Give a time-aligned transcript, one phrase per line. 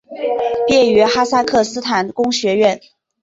[0.65, 2.81] 毕业于哈萨克斯坦工学院。